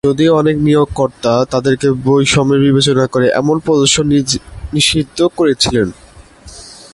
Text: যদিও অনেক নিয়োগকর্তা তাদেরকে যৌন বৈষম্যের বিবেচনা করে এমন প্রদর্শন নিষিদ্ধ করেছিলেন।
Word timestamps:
যদিও 0.07 0.33
অনেক 0.35 0.57
নিয়োগকর্তা 0.59 1.33
তাদেরকে 1.51 1.87
যৌন 1.87 1.99
বৈষম্যের 2.05 2.61
বিবেচনা 2.61 3.05
করে 3.07 3.27
এমন 3.31 3.55
প্রদর্শন 3.59 4.05
নিষিদ্ধ 4.73 5.19
করেছিলেন। 5.37 5.87